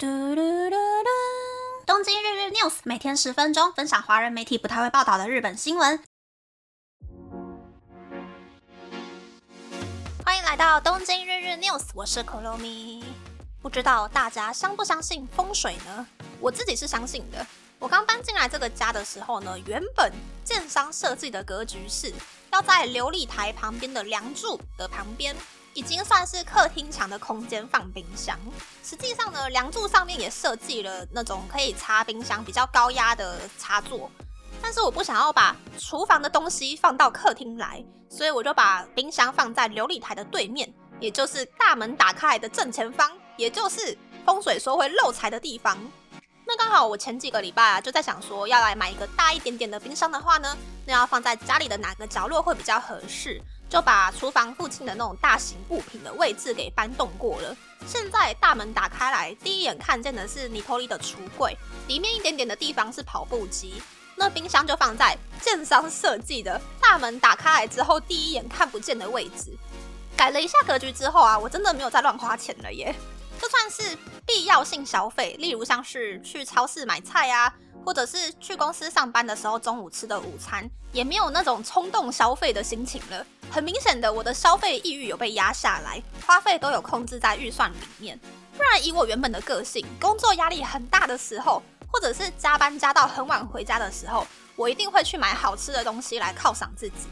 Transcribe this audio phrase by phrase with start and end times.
[0.00, 1.08] 嘟嘟嘟嘟！
[1.84, 6.00] 东京日日 news 每天十分钟，分享华人媒体不太会报道的日本新闻。
[10.24, 13.02] 欢迎来到东京日日 news，我是可露咪。
[13.60, 16.06] 不知道大家相不相信风水呢？
[16.38, 17.44] 我自己是相信的。
[17.80, 20.12] 我刚搬进来这个家的时候呢，原本
[20.44, 22.14] 建商设计的格局是
[22.52, 25.34] 要在琉璃台旁边的梁柱的旁边。
[25.78, 28.36] 已经算是客厅墙的空间放冰箱。
[28.82, 34.10] 实际上呢，梁柱上面也设计了那种可以插冰箱比较高压的插座。
[34.60, 40.68] 但是我不想要把厨房的东西放到客厅来，所以我就把冰箱放在琉璃台的对面，
[40.98, 45.78] 也就是大门打开的正前方，也就是风水说会漏财的地方。
[46.44, 53.40] 那刚好我前几个礼拜啊就在想说，要来买一个大一点点的冰箱的话呢，那要放在家里的哪个角落会比较合适？
[53.68, 57.56] 就把厨房附近的那种大型物品的位置给搬动过了。
[57.86, 63.82] 现在大门打开来，第一眼看见的是尼托利的橱柜，里面一点点的地方是跑步机。
[64.16, 69.56] 那冰箱就放在建商设计的大门打开来之后第一眼看不见的位置。
[70.16, 72.92] 改了一下格局之后啊，我真的没有再乱花钱了耶。
[73.40, 77.54] 就算是必要性消费，例如像是去超市买菜啊。
[77.88, 83.24] 或者是去公司上班的时候，中午吃的午餐也没有那种冲动消费的心情了。
[83.50, 88.20] 很明显的，我的消费意欲有被压下来，花费都有控制在预算里面。
[88.54, 97.08] 不然以我原本的个性，工作压力很大的时候，或者是加班加到很晚回家的时候，我一定会去买好吃的东西来犒赏自己。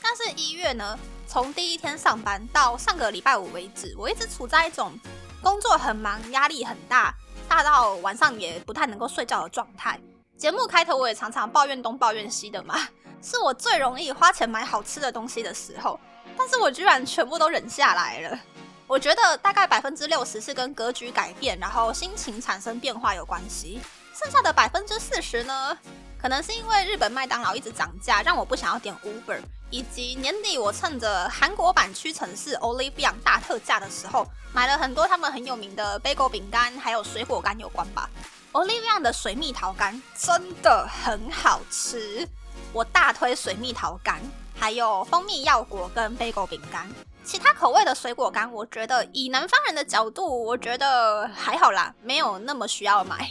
[0.00, 4.96] 但是一月呢，从第一天上班到上个礼拜五为止，我一直处在一种
[5.42, 7.12] 工作很忙、压力很大，
[7.48, 9.98] 大到晚上也不太能够睡觉的状态。
[10.40, 12.88] 节目开头我也常常抱怨东抱怨西的嘛，
[13.22, 16.00] 是我最容易花钱买好吃的东西的时候，
[16.34, 18.38] 但是我居然全部都忍下来了。
[18.86, 23.82] 我觉得大概百分之六十是跟格局改变，然后心情产生变化有关系，
[24.18, 25.76] 剩下的百分之四十呢，
[26.18, 38.08] 可能是因为日本麦当劳一直涨价，让我不想要点 Uber，以及年底我趁着韩国版屈臣氏 Olivia 大特价的时候，买了很多他们很有名的 bagel 饼干，还有水果干有关吧。
[38.52, 42.26] Olivia 的水蜜桃干真的很好吃，
[42.72, 44.20] 我大推水蜜桃干，
[44.58, 46.90] 还有蜂蜜药果跟贝果饼干。
[47.22, 53.30] 其他口味的水果干，我觉得以南方人的角度，我觉得还好啦，没有那么需要买。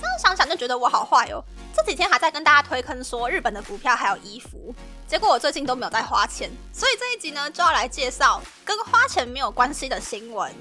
[0.00, 1.42] 这样想想就觉得我好坏哦。
[1.74, 4.72] 这几天还在跟大家推坑说日本的股票还有衣服，
[5.08, 10.54] 结果我最近都没有在花钱，所以这一集呢就要来介绍跟花钱没有关系的新闻。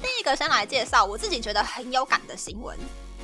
[0.00, 2.76] 第一个先来介绍我自己觉得很有感的新闻。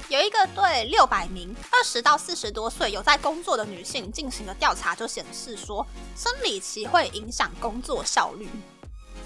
[0.09, 5.87] 有一个对六百名二十到四十多岁有在工作的女性进行的调查，就显示说
[6.17, 8.49] 生理期会影响工作效率。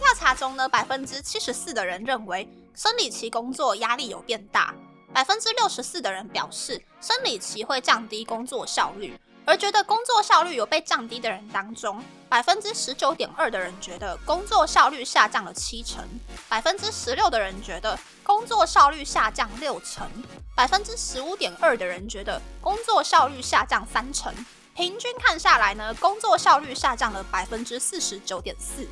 [0.01, 4.75] 调查中呢，百分之七十四的人认为生理期工作压力有变大，
[5.13, 9.17] 百分之六十四的人表示生理期会降低工作效率。
[9.45, 16.03] 而觉得工作效率有被降低的人当中，百分之十九点二的人觉得工作效率下降了七成，
[16.49, 20.11] 百分之十六的人觉得工作效率下降六成，
[20.57, 24.35] 百分之十五点二的人觉得工作效率下降三成。
[24.75, 28.89] 平均看下来呢，工作效率下降了百分之四十九点四。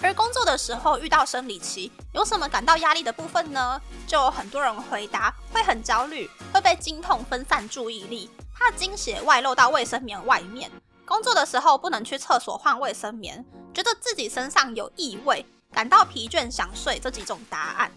[0.00, 3.80] 而工作的时候遇到生理期，有什么感到压力的部分呢？
[4.08, 8.28] 就有很多人回答会很焦虑，会被经痛分散注意力。
[8.52, 10.70] 怕经血外漏到卫生棉外面，
[11.06, 13.44] 工作的时候不能去厕所换卫生棉，
[13.74, 17.92] 觉得自己身上有异味，感到疲倦想睡这几种答案。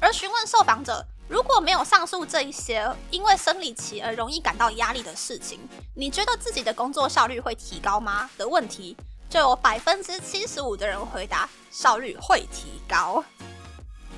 [0.00, 5.60] 而询问受访者，如果没有上述这一些因为生理期而容易感到压力的事情，
[5.94, 8.28] 你觉得自己的工作效率会提高吗？
[8.36, 8.96] 的问题，
[9.30, 13.24] 就有百分之七十五的人回答效率会提高。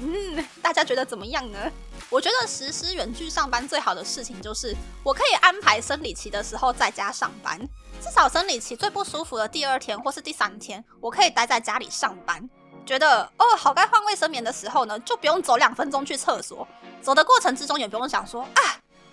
[0.00, 1.70] 嗯，大家觉得怎么样呢？
[2.10, 7.60] 我觉得实施远距上班最好的事情就是，我可以安排生理期的时候在家上班，
[8.04, 12.46] 至少生理期最不舒服的第二天或是第三天，我可以待在家里上班。
[12.84, 16.68] 觉得哦，好该换卫生棉的时候呢，就不用走两分钟去厕所，
[17.00, 18.60] 走的过程之中也不用想说啊，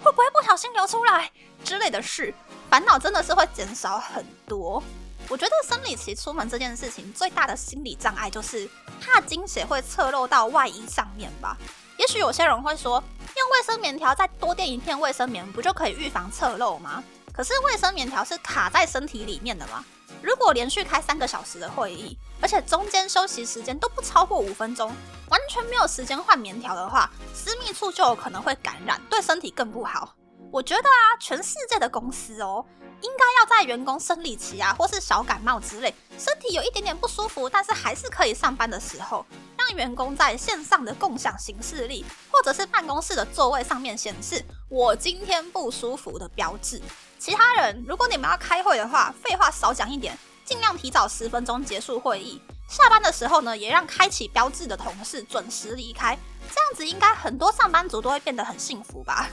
[0.04, 1.31] 会不会不小心流出来
[1.63, 2.33] 之类的事，
[2.69, 4.83] 烦恼真的是会减少很多。
[5.30, 8.69] 我觉得生理期出门这件事情最大的心理障碍就是
[9.00, 11.56] 怕精血会侧漏到外衣上面吧。
[11.98, 13.01] 也许有些人会说，
[13.38, 17.01] 用卫生棉条再多垫一片卫生棉，不就可以预防侧漏吗？
[17.33, 19.83] 可是卫生棉条是卡在身体里面的嘛。
[20.22, 24.92] 如果连续开三个小时的会议，而且中间休息时间都不超过五分钟，
[25.30, 30.13] 完全没有时间换棉条的话，私密处就有可能会感染，对身体更不好。
[30.51, 32.66] 我觉得啊，全世界的公司哦。
[33.01, 39.25] 应该要在员工生理期啊，或是小感冒之类，身体有一点点不舒服，但是还是可以上班的时候，
[39.57, 46.80] 让员工在线上的共享行事历或者是办公室的座位上面显示“我今天不舒服”的标志。
[47.21, 52.41] 其他人，如果你们要开会的话，废话少讲一点，尽量提早十分钟结束会议。
[52.68, 56.18] 下班的时候呢，也让开启标志的同事准时离开。
[56.50, 59.29] 这样子应该很多上班族都会变得很幸福吧。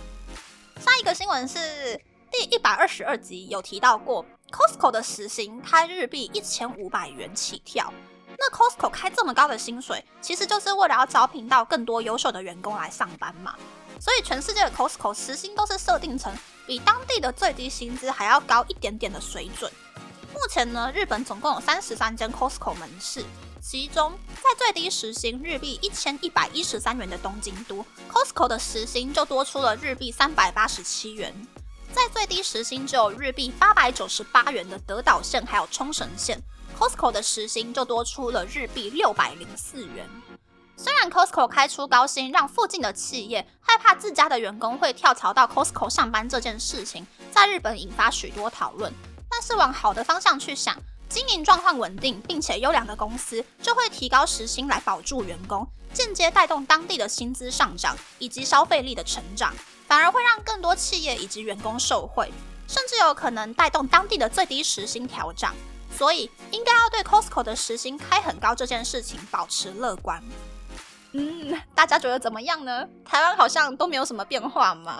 [0.78, 1.98] 下一个新闻是
[2.30, 7.90] 第一百二十二集有提到过，Costco 的时薪开日币一千五百元起跳。
[8.36, 13.54] 那 Costco 开这么高的薪水，其实就是为了要招聘到更多优秀的员工来上班嘛。
[14.00, 16.32] 所以全世界的 Costco 时薪都是设定成
[16.66, 19.70] 比当地的最低薪资还要高一点点的水准。
[20.32, 23.24] 目前呢，日本总共有三十三间 Costco 门市。
[23.60, 31.32] 其中，在最低时薪日币一千一百一十三元的东京都，Costco 的时薪就多出了日币三百八十七元；
[31.92, 36.40] 在最低时薪只有日币八百九十八元的德岛县还有冲绳县
[36.78, 40.08] ，Costco 的时薪就多出了日币六百零四元。
[40.80, 48.92] 虽然 Costco 开出高薪，让附近的企业害怕自家的员工会跳槽到 Costco 上班这件事情，在日本引发许多讨论。
[49.28, 50.76] 但是往好的方向去想。
[51.08, 59.54] 经营状况稳定并且优良的公司，就会提高时薪来保住员工，间接带动当地的薪资上涨以及消费力的成长，
[59.86, 62.30] 反而会让更多企业以及员工受惠，
[62.68, 65.54] 甚至有可能带动当地的最低时薪调涨。
[65.96, 70.22] 所以，应该要对 Costco 的时薪开很高这件事情保持乐观。
[71.12, 72.86] 嗯，大家觉得怎么样呢？
[73.04, 74.98] 台湾好像都没有什么变化嘛。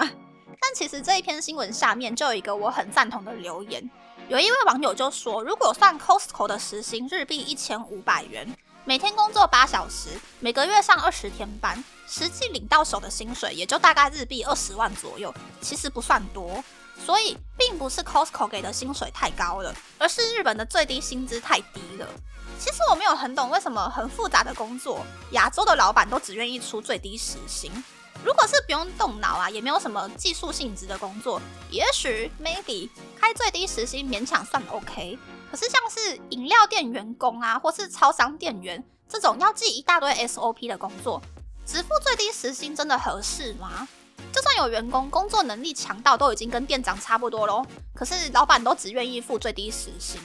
[0.61, 3.89] 但其实这一篇新闻下面就有一个我很赞同的留言。
[4.29, 8.47] 有一位网友就说，如果算 Costco 的时薪日币一千五百元，
[8.85, 10.11] 每天工作八小时，
[10.41, 16.63] 每个月上二十天班，实际领到手的薪水也就大概日币二十万左右，其实不算多。
[16.99, 22.07] 所以并不是 Costco 给的薪水太高了，而是日本的最低薪资太低了。
[22.59, 27.71] 其实我没有很懂为什么很复杂的工作，亚洲的老板都只愿意出最低时薪。
[28.25, 31.41] 如果是不用动脑啊，也没有什么技术性质的工作，
[31.71, 35.17] 也许 maybe 开最低时薪勉强算 OK。
[35.51, 41.23] 可是像是饮料店员工啊，或是超商店员这种要记一大堆 SOP 的工作，
[41.65, 43.87] 只付最低时薪真的合适吗？
[44.33, 47.65] 就算有员工工作能力强到都已经跟店长差不多喽，
[47.95, 50.21] 可是老板都只愿意付最低时薪。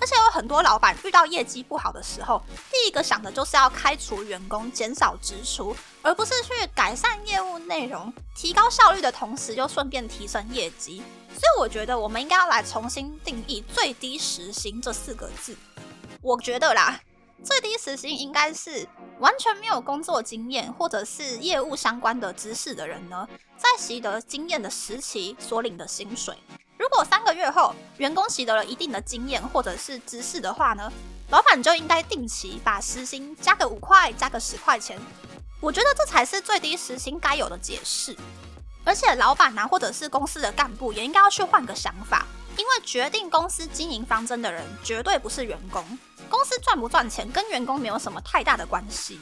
[0.00, 11.02] 而且有很多老板遇到业绩不好的时候，第一个想的就是要开除员工、减少支出，而不是去改善业务内容、提高效率的同时，又顺便提升业绩。
[11.30, 15.56] 所以我觉得我们应该要来重新定义“最低时薪”这四个字。
[16.20, 17.00] 我觉得啦，
[17.44, 18.88] 最低时薪应该是
[19.20, 26.36] 完全没有工作经验或者是业务相关的知识的人呢，在习得经验的时期所领的薪水。
[26.90, 30.90] 如果三个月后员工习得了一定的经验或者是知识的话呢，
[31.28, 34.98] 老板就应该定期把时薪加个五块，加个十块钱。
[35.60, 38.16] 我觉得这才是最低时薪该有的解释。
[38.84, 42.26] 而且老板呐，或者是公司的干部也应该要去换个想法，
[42.58, 45.82] 因为决定公司经营方针的人绝对不是员工。
[46.28, 49.18] 公司赚不赚钱跟员工没有什么太大的关系。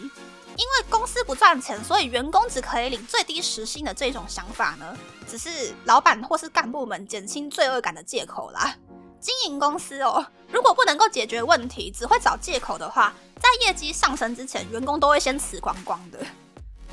[0.58, 4.96] 因为公司不赚钱，所以员工只可以领最低时薪的这种想法呢，
[5.28, 8.74] 只是老板或是干部们减轻罪恶感的借口啦。
[9.20, 16.18] 经营公司哦，如果不能够解决问题，只会找借口的话，在业绩上升之前，员工都会先辞光光的。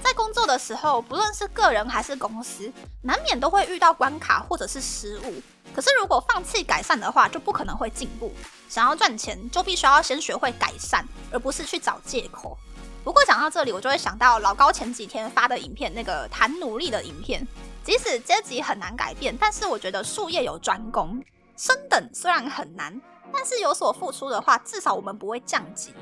[0.04, 2.70] 在工作的时候，不论是个人还是公司，
[3.04, 5.42] 难免都会遇到关卡或者是失误。
[5.74, 8.34] 可是如果放弃改善的话，就不可能会进步。
[8.68, 12.58] 想要赚钱，就必须要先学会改善，而不是去找借口。
[13.02, 17.48] 不过讲到这里，我就会想到老高前几天发的影片，那个谈努力的影片。
[17.82, 21.24] 即使阶级很难改变，但是我觉得术业有专攻，
[21.56, 23.02] 升等虽然很难，
[23.32, 25.94] 但是有所付出的话，至少我们不会降级，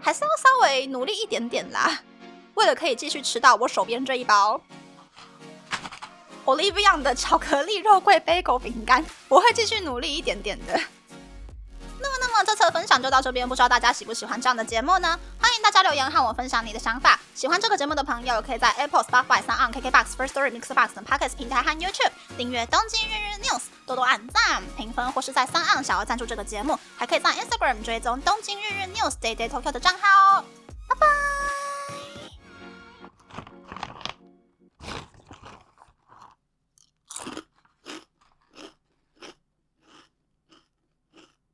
[0.00, 2.02] 还是要稍微努力一点点啦。
[2.58, 4.60] 为了可以继续吃到我手边这一包
[6.44, 10.72] Olivia 的巧克力肉桂杯狗饼干，我会继续努力一点点的。
[12.00, 15.18] 那么，那么这次的分享就到这边，不知道大家喜不喜欢这样的节目呢？
[15.38, 17.20] 欢迎大家留言和我分享你的想法。
[17.34, 27.30] 喜欢这个节目的朋友，可以在 Apple、Spotify、s o n KKBox、First Story、Mixbox 等 Podcast 平台和 YouTube 订阅《东京日日 News》，多多按赞、评分，或是在 s o n 想要赞助这个节目，还可以在
[27.30, 30.44] Instagram 追踪《东京日日 News》Day Day Tokyo 的账号哦。
[30.88, 31.37] 拜拜。